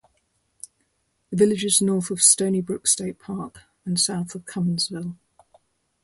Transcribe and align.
The 1.29 1.37
village 1.37 1.63
is 1.63 1.79
north 1.79 2.09
of 2.09 2.23
Stony 2.23 2.59
Brook 2.59 2.87
State 2.87 3.19
Park, 3.19 3.59
and 3.85 3.99
south 3.99 4.33
of 4.33 4.45
Cumminsville. 4.45 5.15